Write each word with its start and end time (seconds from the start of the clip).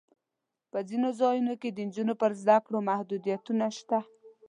په 0.71 0.79
ځینو 0.89 1.09
ځایونو 1.19 1.53
کې 1.61 1.69
د 1.71 1.77
نجونو 1.87 2.13
پر 2.21 2.31
زده 2.41 2.57
کړو 2.65 2.79
محدودیتونه 2.89 3.65
شته. 3.77 3.99